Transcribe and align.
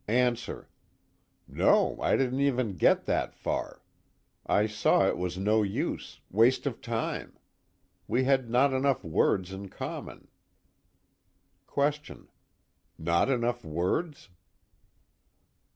ANSWER: 0.07 0.67
No, 1.47 2.01
I 2.01 2.17
didn't 2.17 2.39
even 2.39 2.71
get 2.75 3.05
that 3.05 3.35
far. 3.35 3.83
I 4.47 4.65
saw 4.65 5.05
it 5.07 5.15
was 5.15 5.37
no 5.37 5.61
use, 5.61 6.21
waste 6.31 6.65
of 6.65 6.81
time. 6.81 7.37
We 8.07 8.23
had 8.23 8.49
not 8.49 8.73
enough 8.73 9.03
words 9.03 9.53
in 9.53 9.69
common. 9.69 10.29
QUESTION: 11.67 12.29
Not 12.97 13.29
enough 13.29 13.63
words? 13.63 14.29